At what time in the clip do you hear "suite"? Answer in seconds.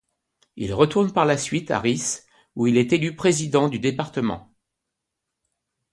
1.37-1.69